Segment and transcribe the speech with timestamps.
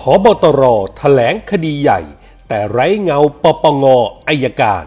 [0.00, 0.62] ผบ.ตร.
[0.96, 2.00] แถลงคดีใหญ่
[2.48, 3.84] แต่ไร้เงาปปง
[4.28, 4.84] อัยการ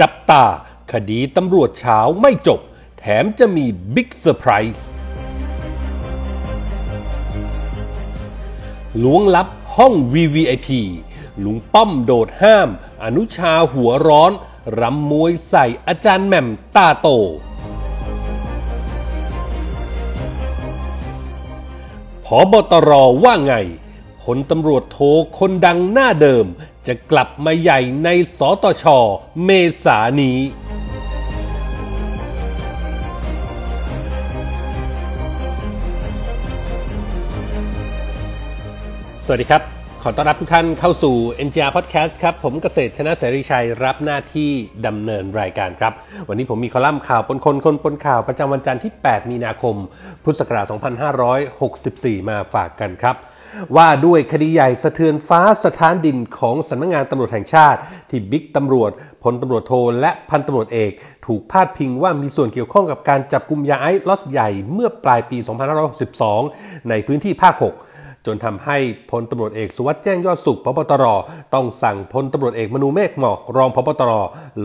[0.00, 0.44] จับตา
[0.92, 2.60] คดีตำรวจเช้าไม่จบ
[2.98, 4.86] แถมจะมี big surprise
[9.02, 10.68] ล้วงลับห้อง VVIP
[11.44, 12.68] ลุงป้อมโดดห้าม
[13.02, 14.32] อนุชาหัวร้อน
[14.80, 17.08] รำมวยใส่อาจารย์แหม่มตาโต
[22.24, 22.90] ผอบตร
[23.24, 23.54] ว่าไง
[24.24, 24.98] พลตำรวจโท
[25.38, 26.46] คนดังหน้าเดิม
[26.86, 28.84] จะกลับมาใหญ่ในสตช
[29.44, 29.50] เม
[29.84, 30.38] ษานี้
[39.26, 39.62] สวัสดีครับ
[40.02, 41.16] ขอต้อนรับทุกท่านเข้าสู่
[41.46, 44.50] NGR Podcast ครับ ผมเกษตรชนะเสรีชัยรับหน้าที่
[44.86, 45.92] ดำเนินรายการครับ
[46.28, 49.76] วันนี้ผมมีคอลัมน์ข่าวปนคนคนปนข่าวประจำวันจันทร์ที่ 8 มีนาคม
[50.24, 50.64] พุทธศักราช
[51.52, 53.16] 2564 มาฝากกันครับ
[53.76, 58.90] ว่าด้วยคดีใหญ่สะเทือนฟ้าสถานดินของสำนักงงานตำรวจแห่งชาติ ที่บิ๊กตำรวจ
[59.22, 60.92] พลตำรวจโทและพันตำรวจเอก
[61.26, 65.38] ถูกพาดพิงว่ามีส่วนเกี่ยวข้องกับการจับกลุ่มยาไอซ์ล็อตใหญ่เมื่อปลายปี
[66.12, 67.54] 2562 ในพื้นที่ภาค
[67.90, 68.78] 6จนทำให้
[69.10, 71.04] พลตำรวจเอกสุวัสด์แจ้งยอดสุขพบตร
[71.54, 74.12] ต้องสั่งพลตำรวจเอกมนูเมฆหมอกรองพบตร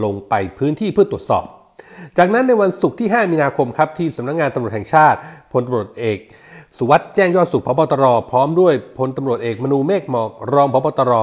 [0.04, 1.46] ลงไปพื้นที่เพื่อตรวจสอบ
[2.18, 5.20] จากนั้นในวันศุกร์ที่ 5 มีนาคมครับที่สำนักงงานตำรวจแห่งชาติ
[5.52, 6.20] พลตำรวจเอก
[6.82, 11.14] สุวัสด์แจ้งยอดสุขพบตร พร้อมด้วยพลตำรวจเอกมนูเมฆหมอกรองพบตร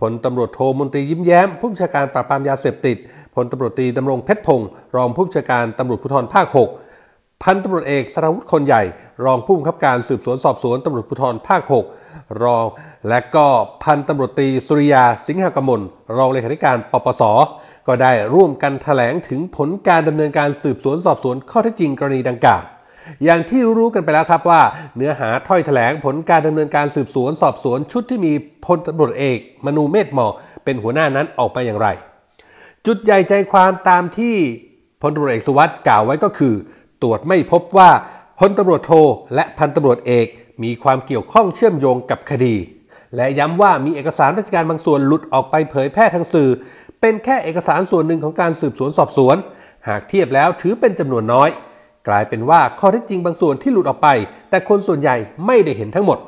[0.00, 2.96] พลตำรวจโทมนตรียิ้มแย้ม ผู้บัญชาการปราบปรามยาเสพติด
[3.34, 6.46] พลตำรวจตรีดำรงเพชรพงศ์รองผู้บัญชาการตำรวจภูธรภาค
[6.94, 8.82] 6 พันตำรวจเอกสราวุฒิคนใหญ่
[9.24, 11.62] รองผู้บังคับการสืบสวนสอบสวนตำรวจภูธรภาค
[12.02, 12.64] 6 รอง
[13.08, 13.46] และก็
[13.82, 15.80] พันตำรวจตรีสุริยาสิงหกมล
[16.16, 17.22] รองเลขาธิการปปส
[17.86, 22.64] ก็ได้ร่วมกันถแถลงถึงผลการดำเนินการสืบสวนสอบสวนข้อเท็จจริงกรณีดังกล่าว
[23.24, 24.62] อย่างที่รู้กันไปแล้วครับว่า
[24.96, 28.32] เนื้อหาถ้อยแถลงผลการดำเนินการสืบสวนสอบสวนชุดที่มี
[28.66, 30.32] พลตำรวจเอก มนูเมธหมอก
[30.64, 31.88] เป็นหัวหน้านั้นออกมาอย่างไร
[32.86, 34.36] จุดใหญ่ใจความตามที่
[35.02, 36.54] พลตำรวจเอกสุวัสด์กล่าวไว้ก็คือ
[37.02, 37.90] ตรวจไม่พบว่า
[38.38, 38.92] พลตำรวจโท
[39.34, 40.26] และพันตำรวจเอก
[40.62, 42.54] มีความเกี่ยวข้องเชื่อมโยงกับคดี
[43.16, 46.50] และย้ำว่ามีเอกสารราชการบางส่วนหลุดออกไปเผยแพร่ทางสื่อ
[47.00, 49.36] เป็นแค่เอกสารส่วนหนึ่งของการสืบสวนสอบสวน
[49.88, 51.48] หากเทียบแล้วถือเป็นจำนวนน้อย
[52.08, 54.08] กลายเป็นว่าข้อเท็จจริงบางส่วนที่หลุดออกไป
[54.50, 55.16] แต่คนส่วนใหญ่
[55.46, 56.18] ไม่ได้เห็นทั้งหมด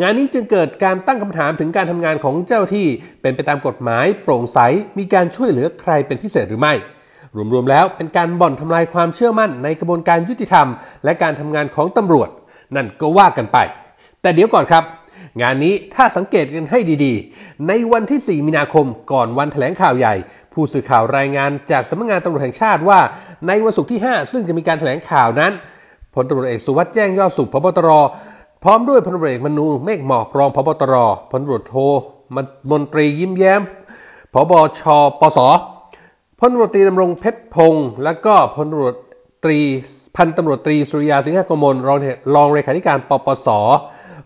[0.00, 2.86] งานนี้จึงเกิดการตั้งคำถามถึงการทำงานของเจ้าที่
[3.22, 4.58] เป็นไปตามกฎหมาย โปร่งใส
[4.98, 6.74] มีการช่วยเหลือใครเป็นพิเศษหรือไม่
[7.52, 10.66] รวมๆแล้วเป็นการบ่อนทำลายความเชื่อมั่นในกระบวนการยุติธรรม
[11.04, 12.28] และการทำงานของตำรวจ
[12.76, 13.58] นั่นก็ว่ากันไป
[14.22, 14.84] แต่เดี๋ยวก่อนครับ
[15.42, 20.14] งานนี้ถ้าสังเกตกันให้ดีๆ ในวันที่ 4 มีนาคมก่อนวันแถลงข่าวใหญ่
[20.56, 23.00] ผู้สื่อข่าวรายงานจากสำนักงานตำรวจแห่งชาติว่า
[23.46, 25.52] ในวันศุกร์ที่ 5 ซึ่งจะมีการแถลงข่าวนั้น
[26.14, 27.90] พลตำรวจเอกสุวัสด์แจ้งยอดสุขพบตร
[28.64, 30.94] พร้อมด้วยพลตำรวจเอกมนูเมฆหมอกรองพบตร
[31.30, 31.74] พลตำรวจโท
[32.70, 33.60] มนตรียิ้มแย้ม
[34.32, 34.82] พบช
[35.20, 35.38] ปส
[36.38, 38.94] พลตำรวจตรีดำรงเพชรพงศ์และก็พลตำรวจ
[39.44, 39.58] ตรี
[40.16, 41.98] พันตำรวจตรีสุริยาสิงหกมลรอง
[42.34, 43.48] รองเลขาธิการปปส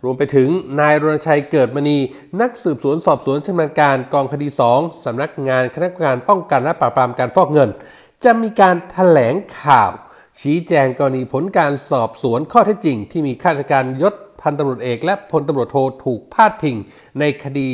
[0.04, 0.48] รวมไปถึง
[0.80, 1.98] นายรณชัยเกิดมณี
[2.40, 7.70] นักสืบสวนสอบสวนชำนาญการกองคดี 2 สำนักงานคณะกรรมการป้องกันและปราบปรามการฟอกเงิน
[8.24, 9.92] จะมีการถแถลงข่าว
[10.40, 16.76] ชี้แจงกรณีผลการสอบสวนข้อเท็จจริง ที่มีข้าราชการยศพันตำรวจเอกและพลตำรวจโทถูกพาดพิง
[17.20, 17.68] ในคดี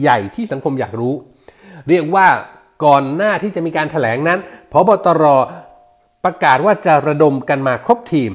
[0.00, 1.14] ใหญ่ที่สังคมอยากรู้
[1.88, 2.26] เรียกว่า
[2.84, 4.38] ก่อนหน้าที่จะมีการถแถลงนั้น
[4.72, 5.24] พบตร
[6.24, 8.30] ประกาศว่าจะระดมกันมาครบทีม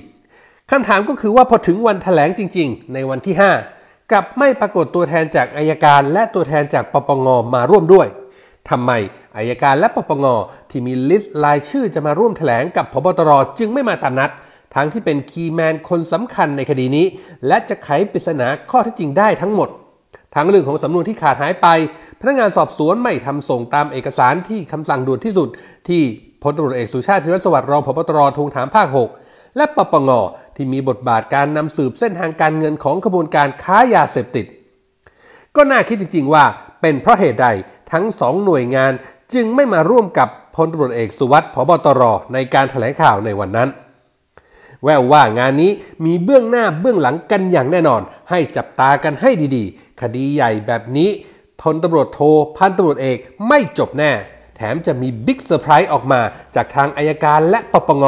[0.75, 3.35] คำถามก็คือว่าพอถึงวันถแถลงจริง ๆ ในวันที่
[3.73, 8.07] 5 กลับไม่ปรากฏตัวแทนจากอายการและตัวแทนจากปปงมาร่วมด้วย
[8.69, 8.91] ทำไม
[9.37, 10.25] อายการและปปง
[10.69, 14.31] ที่มีลิสต์รายชื่อจะมาร่วมถแถลงกับพบตรจึงไม่มาตามนัด
[14.75, 17.05] ทั้งที่เป็นคีย์แมนคนสำคัญในคดีนี้
[17.47, 19.69] และจะไขปริศนาข้อเท็จจริงได้ทั้งหมด
[20.35, 21.67] ทั้งเรื่องของสำนวนที่ขาดหายไป
[22.19, 25.49] พนักงานสอบสวนไม่ทำส่งตามเอกสารที่คำสั่งด่วนที่สุด
[25.87, 26.01] ที่
[26.43, 30.11] พลตรวจเอกสุชาติธีรสวัสดิ์รองพบตรทวงถามภาค 6 และปปง
[30.55, 34.45] ที่มีบทบาทการนำสืบเส้นทางการเงินของขบวนการค้ายาเสพติด
[35.55, 36.45] ก็น่าคิดจริง ๆ ว่า
[36.81, 37.47] เป็นเพราะเหตุใด
[37.91, 38.91] ทั้งสองหน่วยงาน
[39.33, 42.01] จึงไม่มาร่วมกับพลตำรวจเอกสุวัสด์พบตร
[42.33, 43.69] ในการแถลงข่าวในวันนั้น
[44.83, 45.71] แววว่างานนี้
[46.05, 51.09] มีเบื้องหน้าเบื้องหลังกันอย่างแน่นอน ให้จับตากันให้ดีๆ คดีใหญ่แบบนี้
[51.61, 52.19] พลตำรวจโท
[52.57, 53.17] พันตำรวจเอก
[53.47, 54.11] ไม่จบแน่
[54.55, 56.21] แถมจะมี big surprise ออกมา
[56.55, 58.03] จากทางอัยการและปปง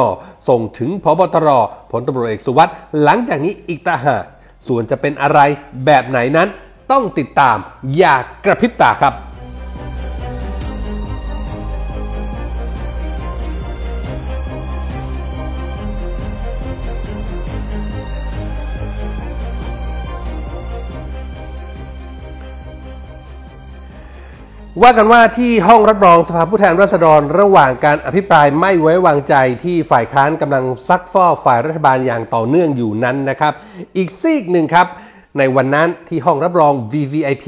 [0.48, 1.48] ส่งถึงผบ.ตร.
[1.92, 4.16] พลตำรวจเอกสุวัฒน์หลังจากนี้อีกต่างหาก
[4.66, 5.40] ส่วนจะเป็นอะไร
[5.86, 6.48] แบบไหนนั้น
[6.90, 7.56] ต้องติดตาม
[7.96, 9.14] อย่ากกระพริบตาครับ
[24.82, 29.34] ว่ากันว่าที่ห้องรับรองสภาผู้แทนราษฎรระหว่างการอภิปรายไม่ไว้วางใจ
[29.64, 33.52] ที่ฝ่ายค้านกำลังซักฟอกฝ่ายรัฐบาลอย่างต่อเนื่องอยู่นั้นนะครับ
[33.96, 34.86] อีกซีกหนึ่งครับ
[35.38, 37.46] ในวันนั้นที่ห้องรับรอง VVIP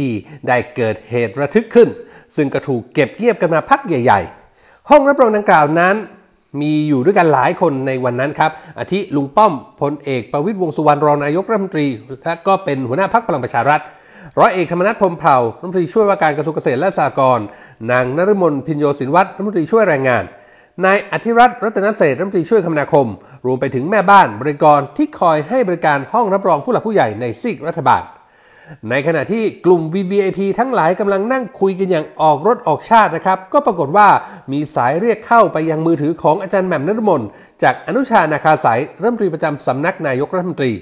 [0.49, 1.89] ได้เกิดเหตุระทึกขึ้น
[2.37, 4.21] ซึ่งก็ถูกเก็บเงียบกันมาพักใหญ่
[4.55, 5.95] ๆ ห้องรับรองดังกล่าวนั้น
[6.61, 11.87] มีอยู่ด้วยกันหลายคนในวันนั้นครับอาทิลุงป้อมพลเอกประวิตรวงสุวรรณรองนายกรัฐมนตรี
[12.25, 13.83] และก็เป็นหัวหน้าพักพลังประชารัฐ
[14.39, 17.47] ร้อยเอกธรรมนัฐพรมเผ่ารัฐมนตรีช่วยว่าการกระทรวงเกษตรและสหกรณ์
[17.91, 20.25] นางนฤมลพินโยสินวัตรรัฐมนตรีช่วยแรงงาน
[20.85, 23.07] นายอธิรัตน์รัตนเศษฐ์รัฐมนตรีช่วยคมนาคม
[23.47, 28.03] รวมไปถึงแม่บ้านบริกรที่คอยให้บริการห้องรับรองผู้หลักผู้ใหญ่ในซีกรัฐบาล
[28.91, 34.09] ในขณะที่กลุ่ม VVIP ทั้งหลายกำลังนั่งคุยกันอย่างออกรถออกชาตินะครับ ก็ปรากฏว่า
[34.53, 37.23] มีสายเรียกเข้าไปยังมือถือของอาจารย์แหม่มนฤมล
[37.63, 40.73] จากอนุชานาคาสายรัฐมนตรีประจำสำนักนายกรัฐมนตรี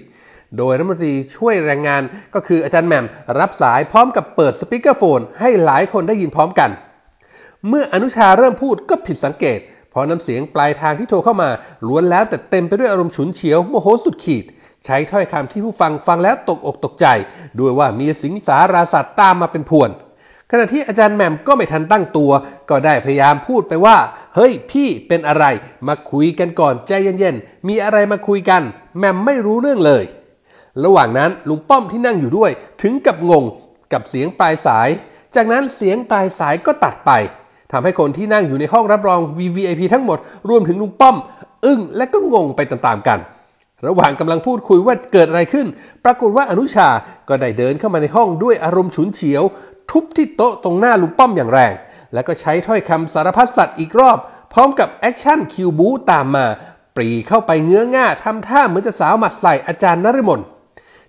[0.58, 2.02] โดยรัฐมนตรีช่วยแรงงาน
[2.34, 3.06] ก็คืออาจารย์แหม่ม
[3.38, 6.70] รับสายพร้อมกับเปิดสปีกเกอร์โฟนให้หลายคนได้ยินพร้อมกัน
[7.68, 9.58] เมื่ออนุชาเริ่มพูดก็ผิดสังเกต
[9.90, 11.50] เพราะน้ำเสียงปลายทางที่โทรเข้ามา
[11.88, 14.44] ล้วนแล้วแต่เต็มไปด้วยอารมณ์ฉุนเฉียวโมโหสุดขีด
[14.84, 17.06] ใช้ถ้อยคำที่ผู้ฟังฟังแล้วตกอกตกใจ
[17.60, 19.90] ด้วยว่ามีสิงสาราสัตว์ตามมาเป็นพวน
[20.50, 22.30] ขณะที่อาจารย์แหม่มก็ไม่ทันตั้งตัว
[22.70, 23.96] ก็ได้พยายามพูดไปว่า
[24.34, 25.44] เฮ้ยพี่เป็นอะไร
[25.88, 28.62] มาคุยกันก่อนใจเย็นๆ มีอะไรมาคุยกัน
[28.98, 30.04] แหม่มไม่รู้เรื่องเลย
[30.84, 32.50] ระหว่างนั้นลุงป้อมที่นั่งอยู่ด้วย
[32.82, 33.44] ถึงกับงง
[33.92, 34.88] กับเสียงปลายสาย
[35.34, 37.10] จากนั้นเสียงปลายสายก็ตัดไป
[37.72, 40.18] ทำให้คนที่นั่งอยู่ในห้องรับรอง VVIP ทั้งหมด
[40.48, 41.16] รวมถึงลุงป้อม
[41.64, 43.18] อึ้งและก็งงไปตามๆกัน
[43.86, 45.66] ระหว่างกำลังพูดคุยว่าเกิดอะไรขึ้น
[46.04, 46.88] ปรากฏว่าอนุชา
[47.28, 49.42] ก็ได้เดินเข้ามาในห้องด้วยอารมณ์ฉุนเฉียว
[49.90, 51.72] ทุบที่โต๊ะตรงหน้าลุงป้อมอย่างแรง
[52.14, 54.18] แล้วก็ใช้ถ้อยคำสารพัดสัตว์อีกรอบ
[54.52, 56.46] พร้อมกับ action คิวบู๊ตามมา
[56.96, 60.40] ปรี่เข้าไปเงื้อง่าทำท่าเหมือนจะสาวหมัดใส่อาจารย์นฤมล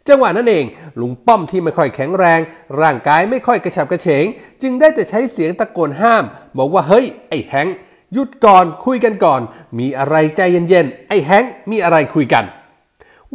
[0.09, 0.65] จังหวะนั้นเอง
[1.01, 2.39] ลุงป้อมที่ไม่ค่อยแข็งแรง
[2.81, 4.25] ร่างกายไม่ค่อยกระฉับกระเฉง
[4.61, 6.23] จึงได้แต่ใช้เสียงตะโกนห้าม
[6.57, 7.67] บอกว่าเฮ้ย ไอ้แฮง
[8.13, 9.41] หยุดก่อนคุยกันก่อน
[9.79, 12.45] มีอะไรใจเย็นๆไอ้แฮงมีอะไรคุยกัน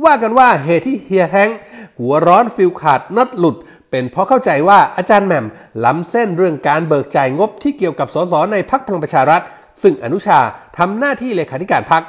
[0.05, 1.51] ว่ากันว่าเหตุที่เฮียแฮง
[1.99, 3.57] หัวร้อนฟิวส์ขาดน็อตหลุด
[3.91, 5.47] เป็นเพราะเข้าใจว่าอาจารย์แหม่ม
[5.85, 9.43] ล้ำเส้นเรื่องการเบิกจ่ายงบที่เกี่ยวกับสสในพักพลังประชารัฐ
[9.83, 10.39] ซึ่งอนุชา
[10.79, 12.03] ทำหน้าที่เลขาธิการพัก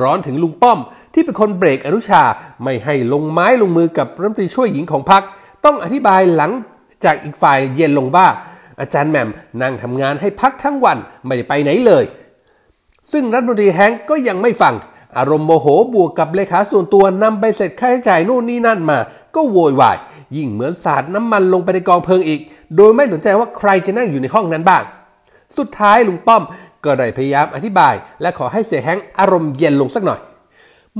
[0.00, 0.78] ร้อนถึงลุงป้อม
[1.14, 2.22] ที่เป็นคนเบรกอนุชา
[2.64, 5.22] ไม่ให้ลงไม้ลงมือกับรัฐมนตรีช่วยหญิงของพรรค
[5.64, 6.50] ต้องอธิบายหลัง
[7.04, 8.26] จากอีกฝ่ายเย็นลงว่า
[8.80, 9.28] อาจารย์แหม่ม
[9.62, 12.04] นั่งทำงานให้พักทั้งวันไม่ได้ไปไหนเลย
[13.12, 14.74] ซึ่งรัฐมนตรีแฮงก็ยังไม่ฟัง
[15.18, 18.98] อารมณ์โมโหบวกกับเลขาส่วนตัวนำไปเสร็จค่าใช้จ่ายนู่นนี่นั่นมา
[19.34, 19.96] ก็โวยวาย
[20.36, 22.40] ยิ่งเหมือนสาดน้ำมันลงไปในกองเพลิงอีก
[22.76, 24.82] โดยไม่สนใจว่าใครจะนั่งอยู่ในห้องนั้นบ้าง
[25.58, 26.42] สุดท้ายลุงป้อม
[26.84, 30.20] ก็ได้พยายามอธิบาย และขอให้เสียแฮงอารมณ์เย็นลงสักหน่อย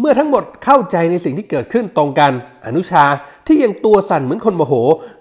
[0.00, 2.32] เมื่อทั้งหมดเข้าใจในสิ่งที่เกิดขึ้นตรงกัน
[2.67, 3.05] อนุชา
[3.46, 4.75] ที่ยังตัวสั่นเหมือนคนโมโห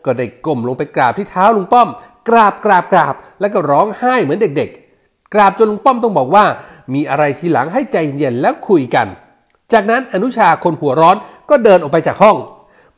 [0.06, 1.90] ก็ได้ก้มลงไปกราบที่เท้าลุงป้อม
[2.30, 6.46] กราบกราบกราบ แล้วก็ร้องไห้เหมือนเด็กๆ กราบจนลุงป้อมต้องบอกว่า
[6.94, 9.08] มีอะไรทีหลังให้ใจเย็นแล้วคุยกัน
[9.74, 11.16] จากนั้นอนุชาคนหัวร้อน
[11.50, 12.38] ก็เดินออกไปจากห้อง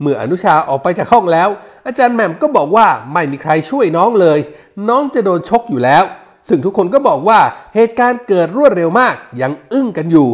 [0.02, 1.50] เมื่ออนุชาออกไปจากห้องแล้ว
[1.86, 4.40] อาจารย์แหม่มก็บอกว่าไม่มีใครช่วยน้องเลย
[4.90, 6.04] น้องจะโดนชกอยู่แล้ว
[6.48, 7.40] ซึ่งทุกคนก็บอกว่า
[7.76, 10.30] เหตุการณ์เกิดรวดเร็วมากยังอึ้งกันอยู่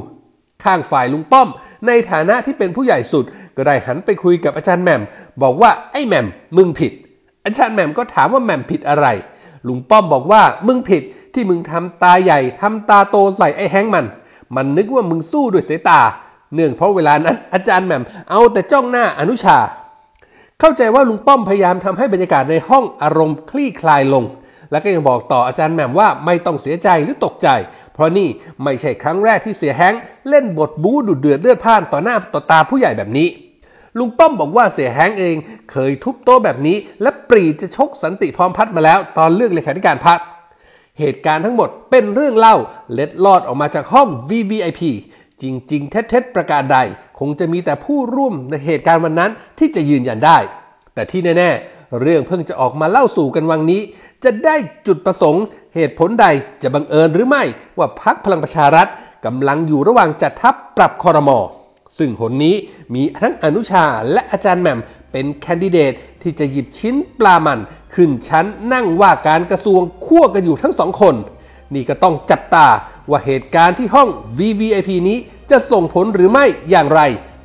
[0.64, 1.50] ข้างฝ่ายลุงป้อม
[1.88, 3.26] ในฐานะที่เป็นผู้ใหญ่สุด
[3.58, 5.02] ก็ได้หันไปคุยกับอาจารย์แหม่ม
[5.42, 6.92] บอกว่าไอ้แหม่มมึงผิด
[7.46, 9.08] อาจารย์แหม่มก็ถามว่าแหม่มผิดอะไร
[9.68, 14.06] ลุงป้อมบอกว่ามึงผิดที่มึงทำตาใหญ่ทำตาโตใส่ไอ้แฮงมัน
[14.56, 16.02] มันนึกว่ามึงสู้ด้วยสายตา
[16.54, 19.58] เนื่องเพราะเวลานั้นอาจารย์แหม่มเอาแต่จ้องหน้าอนุชา
[20.60, 24.24] เข้าใจว่าลุงป้อมพยายามทำให้บรรยากาศในห้องอารมณ์คลี่คลายลง
[24.72, 27.48] แล้วก็ยังบอกต่ออาจารย์แหม่มว่าไม่ต้องเสียใจหรือตกใจ
[28.02, 28.30] ราะนี่
[28.64, 29.94] ไม่ใช่ครั้งแรกที่เสียแฮง
[30.30, 33.28] เล่นบทบู๊ดุเดือดเลือดพ่านต่อหน้าต่อตาผู้ใหญ่แบบนี้
[33.98, 35.36] ลุงป้อมบอกว่าเสียแฮงเอง
[35.72, 40.20] เคยทุบโต๊ะแบบนี้ และปรีจะชกสันติพร้อมพัดมาแล้ว ตอนเลือกเลขาธิการพัก
[41.00, 42.56] เหตุการณ์ทั้งหมดเป็นเรื่องเล่า
[42.94, 44.82] เล็ดลอดออกมาจากห้อง VVIP
[45.42, 46.78] จริง ๆ เท็จๆประการใด
[47.20, 50.38] คงจะมีแต่ผู้ร่วมในเหตุการณ์วันนั้นที่จะยืนยันได้
[50.94, 53.82] แต่ที่แน่ ๆ เรื่องเพิ่งจะออกมาเล่าสู่กันวังนี้
[54.24, 54.56] จะได้
[54.88, 55.44] จุดประสงค์
[55.76, 56.26] เหตุผลใด
[56.62, 57.44] จะบังเอิญหรือไม่
[57.78, 58.88] ว่าพักพลังประชารัฐ
[59.26, 61.40] กำลังอยู่ระหว่างจัดทัพปรับคอรมอ
[61.98, 62.56] ซึ่งหนนี้
[62.94, 64.80] มีทั้งอนุชาและอาจารย์แหม่ม
[65.12, 67.60] เป็นแคนดิเดตที่จะหยิบชิ้นปลามัน
[67.96, 71.16] ขึ้นชั้นนั่งว่าการกระทรวงคั่วกันอยู่ทั้งสองคน
[71.74, 72.68] นี่ก็ต้องจับตา
[73.10, 74.10] ว่าเหตุการณ์ที่ห้อง
[74.40, 75.18] VVIP นี้
[75.52, 77.02] จะส่งผลหรือไม่อย่างไร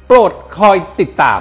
[0.06, 1.40] โปรดคอยติดตาม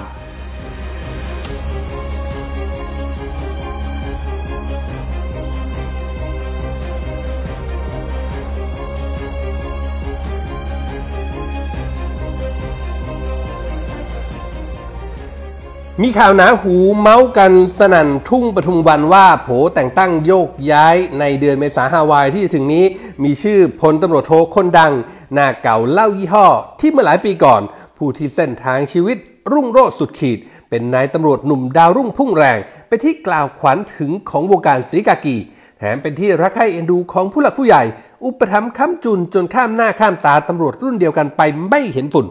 [16.02, 22.84] มีข่าวหนาหูเมาส์กันสนั่นทุ่งปทุมวันว่าโผแต่งตั้งโยกย้ายในเดือนเมษาฮาวายที่จะถึงนี้
[23.24, 24.92] มีชื่อพลตำรวจโทคนดัง
[25.34, 26.46] หน้าเก่าเล่ายี่ห้อ
[26.80, 27.62] ที่เมื่อหลายปีก่อน
[27.96, 29.16] ผู้ที่เส้นทางชีวิต
[29.52, 30.38] รุ่งโรจน์สุดขีด
[30.70, 35.36] เป็นนายตำรวจหนุ่มดาวรุ่งพุ่งแรง เป็นที่กล่าวขวัญถึงของวงการสีกากี
[35.78, 37.82] แถมเป็นที่รักใคร่เอ็นดูของผู้หลักผู้ใหญ่
[38.24, 42.26] อุปถัมภ์ค้ำจุนจนข้ามหน้าข้ามตาตำรวจรุ่นเดียวกันไปไม่เห็นฝุ่น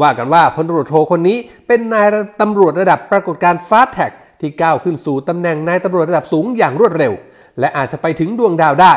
[0.00, 2.06] ว่ากันว่าพลตำรวจโทคนนี้เป็นนาย
[2.40, 7.12] ตำรวจระดับปรากฏการณ์ fast track ที่ก้าวขึ้นสู่ตำแหน่งนายตำรวจระดับสูงอย่างรวดเร็ว
[7.60, 8.94] และอาจจะไปถึงดวงดาวได้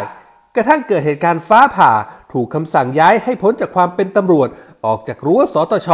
[0.56, 1.92] กระทั่งเกิดเหตุการณ์ฟ้าผ่า
[2.34, 4.48] ถูกคำสั่งย้ายให้พ้นจากความเป็นตำรวจ
[4.86, 5.90] ออกจากรั้วสตช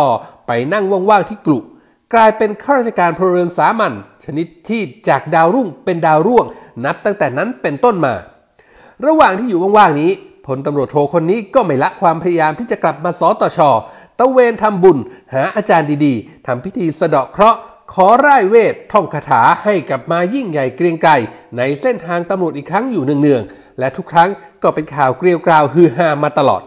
[0.47, 1.59] ไปนั่งว่างๆที่กรุ
[2.13, 3.93] กลายเป็นข้าราชการพลเรือนสามัญ
[4.25, 6.45] ชนิดที่จากดาวรุ่งเป็นดาวร่วง
[6.85, 8.13] นับตั้งแต่นั้นเป็นต้นมา
[9.05, 10.11] ระหว่างที่อยู่ว่างๆนี้
[10.47, 13.59] พลตำรวจโทคนนี้ก็ไม่ละความพยายามที่จะกลับมาสตช
[14.19, 14.97] ตะเวนทำบุญ
[15.33, 17.59] หาอาจารย์ดีๆทำพิธีสะเดาะเคราะห์
[17.93, 21.11] ขอร่ายเวทท่องคาถาให้กลับมายิ่งใหญ่เกรียงไกร
[21.57, 24.29] ในเส้นทางตำรวจอีกครั้งอยู่เนืองๆ และทุกครั้ง
[24.63, 26.61] ก็เป็นข่าวเกลียวกราวฮือฮามาตลอด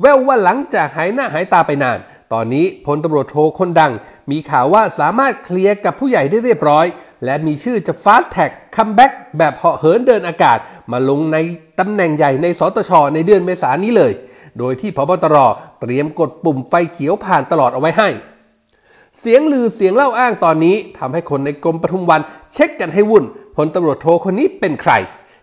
[0.00, 1.98] แววว่าหลังจากหายหน้าหายตาไปนาน
[2.32, 3.92] ตอนนี้พลตำรวจโทคนดัง
[4.30, 6.86] มีข่าวว่าสามารถเคลียร์กับผู้ใหญ่ได้เรียบร้อย
[7.24, 10.58] และมีชื่อจะ fast track comeback แบบเหาะเหินเดินอากาศ
[10.92, 11.36] มาลงใน
[11.80, 14.12] ตำแหน่งใหญ่ในสตชในเดือนเมษายนนี้เลย
[14.58, 15.36] โดยที่ผบตร
[15.80, 18.08] เตรียมกดปุ่มไฟเขียวผ่านตลอดเอาไว้ให้
[19.18, 22.20] เสียงลือเสียงเล่าอ้างตอนนี้ทำให้คนในกรมปทุมวัน
[22.52, 23.24] เช็คกันให้วุ่น
[23.56, 24.92] พลตำรวจโทคนนี้เป็นใคร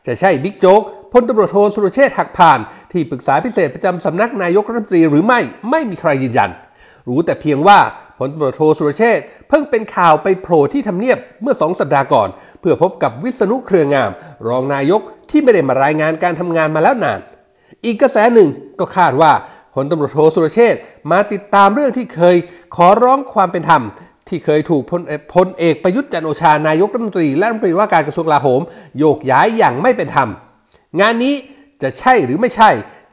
[0.08, 0.82] จะใช่บิ๊กโจ๊ก
[1.14, 2.60] พลตำรวจโทสุรเชษฐ์หักพาล
[2.92, 5.40] ที่ปรึกษาพิเศษประจำสำนักนายกรัฐมนตรีหรือไม่
[5.70, 6.50] ไม่มีใครยืนยัน
[7.08, 7.80] รู้แต่เพียงว่า
[8.20, 14.12] พลตำรวจโทสุรเชษฐ์เพิ่งเป็นข่าวไปโผล่ที่ทำเนียบเมื่อสองสัปดาห์ก่อน เพื่อพบกับวิษณุเครืองาม
[14.48, 17.20] รองนายกที่ไม่ได้มารายงานการทำงานมาแล้วนาน
[17.86, 19.32] อีกกระแสหนึ่งก็คาดว่า
[19.74, 20.76] พลตำรวจโทสุรเชษ
[21.12, 22.36] มาติดตามเรื่องที่เคย
[22.76, 23.84] ขอร้องความเป็นธรรม
[24.28, 25.02] ที่เคยถูกพล
[25.34, 28.62] พลเอกประยุทธ์จันโอชานายกรัฐมนตรีและรัฐมนตรีว่าการกระทรวงกลาโหม
[29.00, 30.30] โยกย้ายอย่างไม่เป็นธรรม
[31.00, 31.34] งานนี้
[31.82, 32.70] จะใช่หรือไม่ใช่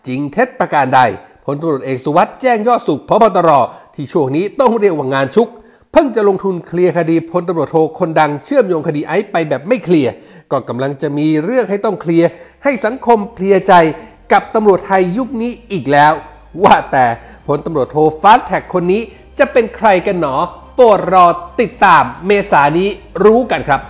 [0.07, 1.01] จริงเท็จประการใด
[1.45, 3.51] พลตำรวจเอกสุวัฒน์แจ้งยอดสุขผบตร
[3.95, 5.49] ที่ช่วงนี้ต้องเรียกว่างานชุก
[5.93, 10.13] เพิ่งจะลงทุนเคลียร์คดีพลตำรวจโทคนดังเชื่อมโยงคดีไอซ์ไปแบบไม่เคลียร์
[10.51, 12.29] ก็กำลังจะมีเรื่องให้ต้องเคลียร์
[12.65, 13.75] ให้สังคมเคลียร์ใจ
[14.33, 16.13] กับตำรวจไทยยุคนี้อีกแล้ว
[16.65, 17.07] ว่าแต่
[17.47, 19.03] พลตำรวจโท fast track คนนี้
[19.39, 20.35] จะเป็นใครกันหนอ
[20.75, 21.27] โปรดรอ
[21.61, 22.89] ติดตามเมษานี้
[23.25, 23.81] รู้กันครับ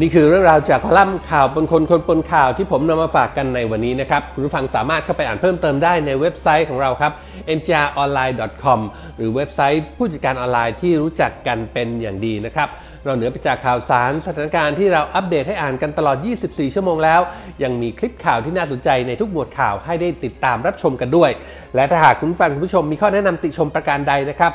[0.00, 7.12] นี่คือเรื่องราวจากคอลัมน์ข่าวปนคนคนปนข่าวที่ผมนำมาฝากกันในวันนี้นะครับคุณผู้ฟังสามารถเข้าไปอ่านเพิ่มเติมได้ในเว็บไซต์ของเราครับ
[7.58, 8.80] njronline.com
[9.16, 12.68] หรือเว็บไซต์ผู้จัดการออนไลน์ที่รู้จักกันเป็นอย่างดีนะครับ
[13.04, 17.20] เราเหนือไปจากข่าวสารสถานการณ์ที่เราอัปเดตให้อ่านกันตลอด 24 ชั่วโมงแล้ว
[17.62, 21.30] ยังมีคลิปข่าวที่น่าสนใจในทุกหมวดข่าวให้ได้ติดตามรับชมกันด้วย
[21.74, 24.54] และถ้าหากคุณฟังคุณผู้ชมมีข้อแนะนำติชมประการใดนะครับ